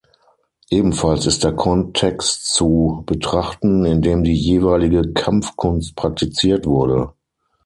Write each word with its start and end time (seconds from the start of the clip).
Ebenfalls 0.71 1.27
ist 1.27 1.43
der 1.43 1.53
Kontext 1.55 2.51
zu 2.55 3.03
betrachten, 3.05 3.85
in 3.85 4.01
dem 4.01 4.23
die 4.23 4.33
jeweilige 4.33 5.13
Kampfkunst 5.13 5.95
praktiziert 5.95 6.65
wurde. 6.65 7.13